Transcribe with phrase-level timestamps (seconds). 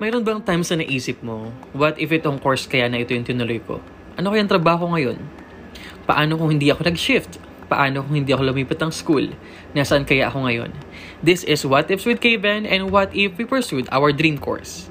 [0.00, 3.60] Mayroon bang times na naisip mo, what if itong course kaya na ito yung tinuloy
[3.60, 3.84] ko?
[4.16, 5.20] Ano kayang trabaho ngayon?
[6.08, 7.36] Paano kung hindi ako nag-shift?
[7.68, 9.36] Paano kung hindi ako lumipat ng school?
[9.76, 10.72] Nasaan kaya ako ngayon?
[11.20, 14.88] This is What Ifs with Kevin and what if we pursued our dream course?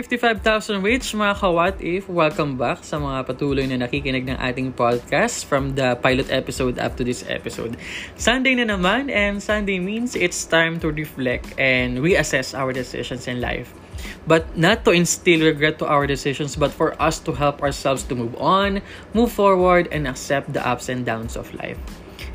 [0.00, 2.08] 55,000 reach mga ka-What If!
[2.08, 6.96] Welcome back sa mga patuloy na nakikinig ng ating podcast from the pilot episode up
[6.96, 7.76] to this episode.
[8.16, 13.44] Sunday na naman and Sunday means it's time to reflect and reassess our decisions in
[13.44, 13.76] life.
[14.24, 18.16] But not to instill regret to our decisions but for us to help ourselves to
[18.16, 18.80] move on,
[19.12, 21.76] move forward, and accept the ups and downs of life.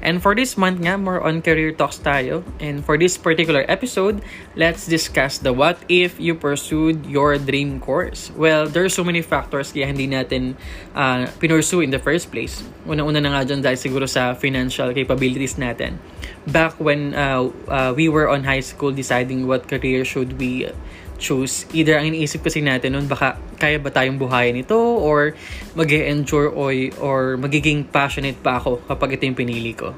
[0.02, 2.44] And for this month nga, more on career talks tayo.
[2.60, 4.22] And for this particular episode,
[4.56, 8.32] let's discuss the what if you pursued your dream course.
[8.36, 10.56] Well, there are so many factors kaya hindi natin
[10.94, 12.62] uh, pinursue in the first place.
[12.86, 15.98] Una-una na nga dyan dahil siguro sa financial capabilities natin.
[16.46, 20.70] Back when uh, uh, we were on high school deciding what career should we
[21.18, 21.66] choose.
[21.72, 25.34] Either ang iniisip kasi natin noon, baka kaya ba tayong buhayin ito or
[25.74, 29.96] mag enjoy or, or magiging passionate pa ako kapag ito yung pinili ko.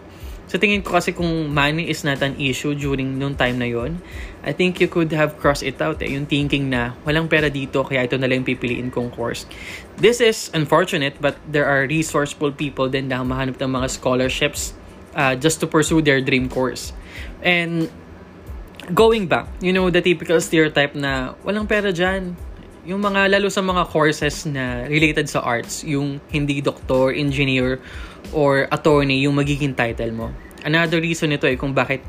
[0.47, 3.99] So tingin ko kasi kung money is not an issue during noong time na yon,
[4.47, 6.07] I think you could have crossed it out eh.
[6.15, 9.43] Yung thinking na walang pera dito kaya ito na lang pipiliin kong course.
[9.99, 14.71] This is unfortunate but there are resourceful people din na mahanap ng mga scholarships
[15.19, 16.95] uh, just to pursue their dream course.
[17.43, 17.91] And
[18.93, 22.35] going back, you know, the typical stereotype na walang pera dyan.
[22.87, 27.83] Yung mga, lalo sa mga courses na related sa arts, yung hindi doktor, engineer,
[28.31, 30.27] or attorney yung magiging title mo.
[30.63, 32.03] Another reason ito eh kung bakit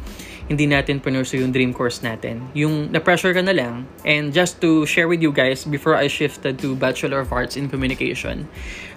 [0.49, 2.41] hindi natin punursue yung dream course natin.
[2.57, 3.85] Yung na-pressure ka na lang.
[4.09, 7.69] And just to share with you guys, before I shifted to Bachelor of Arts in
[7.69, 8.49] Communication,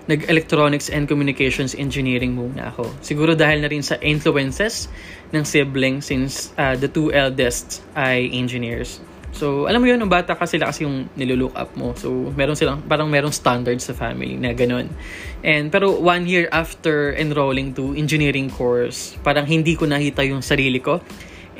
[0.07, 2.87] nag-Electronics and Communications Engineering muna ako.
[3.03, 4.87] Siguro dahil na rin sa influences
[5.35, 9.03] ng sibling since uh, the two eldest ay engineers.
[9.31, 11.95] So, alam mo yun, nung bata ka sila kasi yung nilulook up mo.
[11.95, 14.91] So, meron silang, parang merong standards sa family na ganun.
[15.39, 20.83] And, pero one year after enrolling to engineering course, parang hindi ko nakita yung sarili
[20.83, 20.99] ko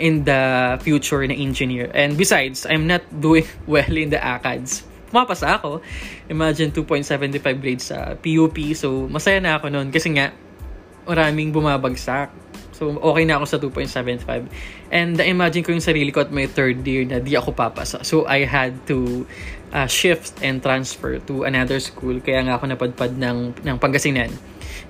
[0.01, 1.93] in the future na engineer.
[1.93, 4.89] And besides, I'm not doing well in the ACADS.
[5.13, 5.85] Pumapasa ako.
[6.27, 8.57] Imagine 2.75 grades sa PUP.
[8.73, 10.33] So, masaya na ako noon kasi nga,
[11.05, 12.33] maraming bumabagsak.
[12.71, 14.49] So, okay na ako sa 2.75.
[14.89, 18.01] And imagine ko yung sarili ko at may third year na di ako papasa.
[18.01, 19.29] So, I had to
[19.69, 22.17] uh, shift and transfer to another school.
[22.17, 24.33] Kaya nga ako napadpad ng, ng Pangasinan.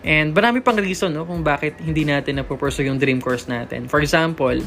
[0.02, 3.86] And marami pang reason no, kung bakit hindi natin napupursue yung dream course natin.
[3.86, 4.58] For example,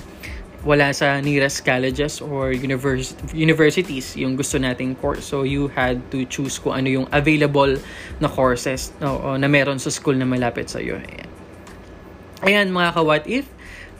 [0.65, 5.25] wala sa nearest colleges or univers- universities yung gusto nating course.
[5.25, 7.77] So, you had to choose kung ano yung available
[8.19, 10.97] na courses no, na meron sa school na malapit sa iyo.
[10.97, 11.31] Ayan.
[12.45, 13.49] Ayan mga ka-what if,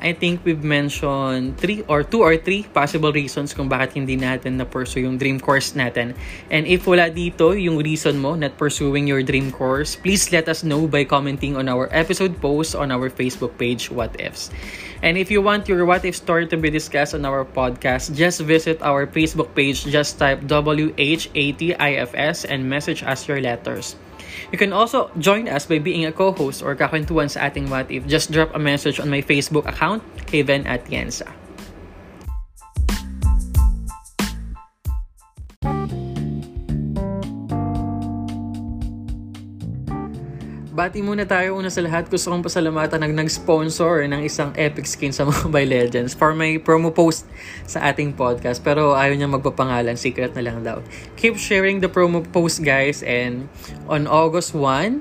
[0.01, 4.59] I think we've mentioned three or two or three possible reasons kung bakit hindi natin
[4.61, 6.13] na-pursue yung dream course natin.
[6.51, 10.61] And if wala dito yung reason mo not pursuing your dream course, please let us
[10.67, 14.51] know by commenting on our episode post on our Facebook page, What Ifs.
[15.05, 18.41] And if you want your What If story to be discussed on our podcast, just
[18.41, 23.97] visit our Facebook page, just type WHATIFS and message us your letters.
[24.55, 28.07] You can also join us by being a co-host or kakwentuhan sa ating What If.
[28.07, 31.27] Just drop a message on my Facebook account, Kevin Atienza.
[40.75, 42.11] Bati muna tayo una sa lahat.
[42.11, 46.91] Gusto kong pasalamatan ng nag-sponsor ng isang epic skin sa Mobile Legends for my promo
[46.91, 47.31] post
[47.63, 48.59] sa ating podcast.
[48.59, 49.95] Pero ayaw niya magpapangalan.
[49.95, 50.83] Secret na lang daw.
[51.15, 53.07] Keep sharing the promo post guys.
[53.07, 53.47] And
[53.87, 54.99] on August 1,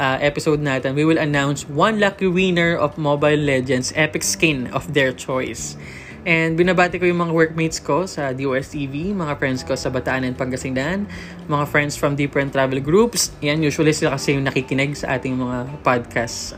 [0.00, 4.96] uh, episode natin, we will announce one lucky winner of Mobile Legends epic skin of
[4.96, 5.76] their choice.
[6.24, 10.36] And binabati ko yung mga workmates ko sa DOSTV, mga friends ko sa Bataan and
[10.36, 11.08] Pangasinan,
[11.48, 13.32] mga friends from different travel groups.
[13.40, 16.52] Yan, usually sila kasi yung nakikinig sa ating mga podcasts.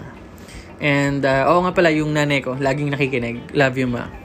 [0.83, 3.55] And, uh, oo nga pala, yung nanay ko, laging nakikinig.
[3.55, 4.22] Love you, ma.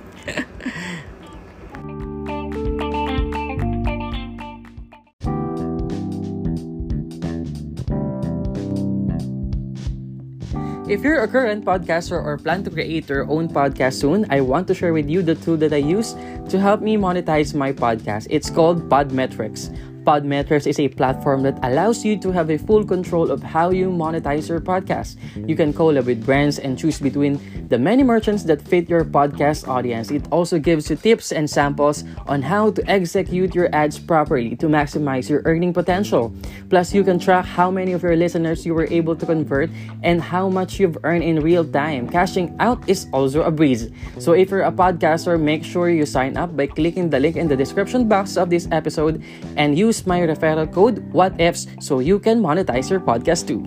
[10.87, 14.71] If you're a current podcaster or plan to create your own podcast soon, I want
[14.71, 16.15] to share with you the tool that I use
[16.47, 18.27] to help me monetize my podcast.
[18.29, 19.67] It's called Podmetrics.
[20.07, 23.91] Podmetrics is a platform that allows you to have a full control of how you
[23.91, 25.19] monetize your podcast.
[25.35, 29.67] You can collab with brands and choose between the many merchants that fit your podcast
[29.67, 30.09] audience.
[30.09, 34.67] It also gives you tips and samples on how to execute your ads properly to
[34.67, 36.31] maximize your earning potential.
[36.69, 39.69] Plus, you can track how many of your listeners you were able to convert
[40.03, 42.07] and how much you've earned in real time.
[42.07, 43.91] Cashing out is also a breeze.
[44.19, 47.49] So, if you're a podcaster, make sure you sign up by clicking the link in
[47.49, 49.21] the description box of this episode
[49.57, 53.63] and use my referral code WhatIfs so you can monetize your podcast too.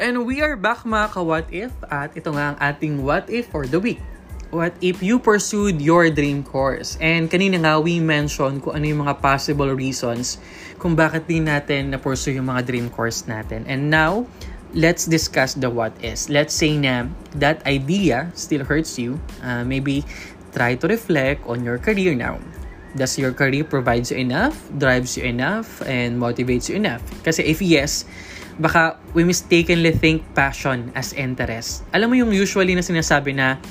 [0.00, 3.68] And we are back mga ka-What If at ito nga ang ating What If for
[3.68, 4.00] the week.
[4.50, 6.98] What if you pursued your dream course?
[6.98, 10.42] And kanina nga we mentioned kung ano yung mga possible reasons
[10.82, 13.62] kung bakit din natin na-pursue yung mga dream course natin.
[13.70, 14.26] And now,
[14.74, 16.26] let's discuss the what is.
[16.26, 17.06] Let's say na
[17.38, 19.22] that idea still hurts you.
[19.38, 20.02] Uh, maybe
[20.50, 22.42] try to reflect on your career now.
[22.98, 27.06] Does your career provides you enough, drives you enough, and motivates you enough?
[27.22, 28.02] Kasi if yes,
[28.58, 31.86] baka we mistakenly think passion as interest.
[31.94, 33.62] Alam mo yung usually na sinasabi na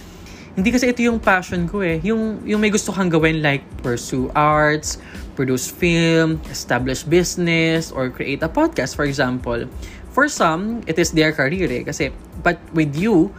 [0.59, 2.03] hindi kasi ito yung passion ko eh.
[2.03, 4.99] Yung, yung may gusto kang gawin like pursue arts,
[5.39, 9.63] produce film, establish business, or create a podcast for example.
[10.11, 11.87] For some, it is their career eh.
[11.87, 12.11] Kasi,
[12.43, 13.31] but with you,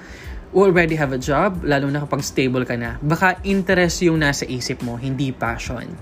[0.56, 4.80] already have a job, lalo na kapag stable ka na, baka interest yung nasa isip
[4.80, 5.92] mo, hindi passion.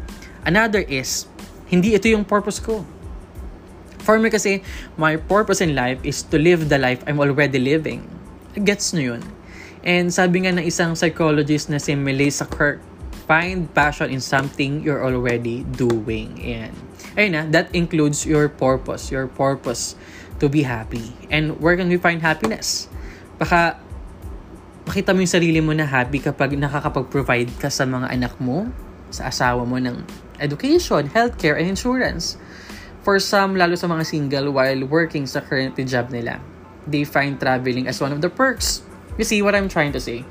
[0.47, 1.27] Another is,
[1.67, 2.87] hindi ito yung purpose ko.
[4.07, 4.63] For me kasi,
[4.95, 8.07] my purpose in life is to live the life I'm already living.
[8.55, 9.23] Gets nyo yun?
[9.89, 12.85] And sabi nga ng isang psychologist na si Melissa Kirk,
[13.25, 16.37] find passion in something you're already doing.
[16.45, 16.77] And
[17.17, 19.97] ayun na, that includes your purpose, your purpose
[20.45, 21.17] to be happy.
[21.33, 22.93] And where can we find happiness?
[23.41, 23.81] Baka
[24.85, 28.69] makita mo yung sarili mo na happy kapag nakakapag-provide ka sa mga anak mo,
[29.09, 30.05] sa asawa mo ng
[30.37, 32.37] education, healthcare, and insurance.
[33.09, 36.45] For some, lalo sa mga single, while working sa current job nila,
[36.85, 38.85] they find traveling as one of the perks
[39.19, 40.23] You see what I'm trying to say?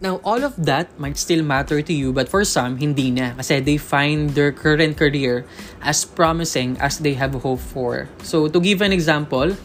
[0.00, 3.36] Now, all of that might still matter to you, but for some, hindi na.
[3.36, 5.44] Kasi they find their current career
[5.82, 8.08] as promising as they have hope for.
[8.22, 9.56] So, to give an example,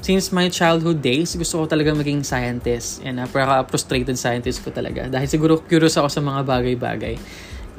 [0.00, 3.02] since my childhood days, gusto ko talaga maging scientist.
[3.04, 5.10] And napaka-frustrated scientist ko talaga.
[5.10, 7.14] Dahil siguro curious ako sa mga bagay-bagay.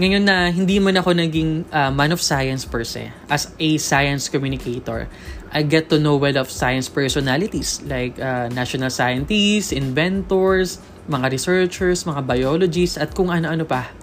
[0.01, 4.33] Ngayon na hindi man ako naging uh, man of science per se, as a science
[4.33, 5.05] communicator,
[5.53, 12.01] I get to know well of science personalities like uh, national scientists, inventors, mga researchers,
[12.09, 13.93] mga biologists, at kung ano-ano pa.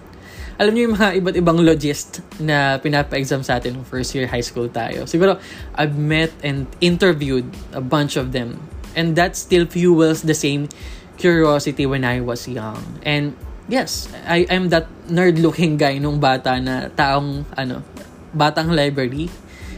[0.55, 4.71] Alam niyo yung mga iba't ibang logist na pinapa-exam sa atin first year high school
[4.71, 5.03] tayo.
[5.03, 5.35] Siguro,
[5.75, 8.55] I've met and interviewed a bunch of them.
[8.95, 10.71] And that still fuels the same
[11.19, 12.79] curiosity when I was young.
[13.03, 13.35] And
[13.69, 17.85] yes, I am that nerd-looking guy nung bata na taong, ano,
[18.33, 19.29] batang library.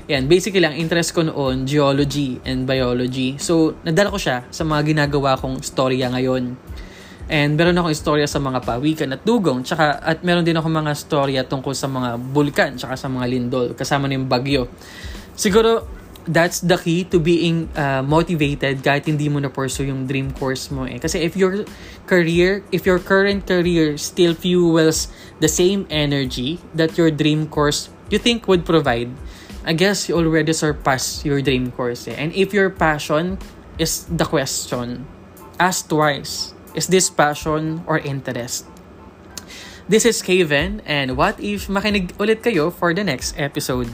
[0.09, 3.37] Yan, basically ang interest ko noon, geology and biology.
[3.37, 6.57] So, nadala ko siya sa mga ginagawa kong storya ngayon.
[7.31, 9.63] And meron akong istorya sa mga pawikan at dugong.
[9.63, 13.71] Tsaka, at meron din ako mga storya tungkol sa mga bulkan, tsaka sa mga lindol,
[13.71, 14.67] kasama na yung bagyo.
[15.31, 20.29] Siguro, that's the key to being uh, motivated kahit hindi mo na pursue yung dream
[20.35, 21.01] course mo eh.
[21.01, 21.65] Kasi if your
[22.05, 25.09] career, if your current career still fuels
[25.41, 29.09] the same energy that your dream course you think would provide,
[29.65, 32.17] I guess you already surpassed your dream course eh.
[32.17, 33.39] And if your passion
[33.77, 35.07] is the question,
[35.59, 36.53] ask twice.
[36.73, 38.65] Is this passion or interest?
[39.91, 43.91] This is Kevin, and what if makinig ulit kayo for the next episode?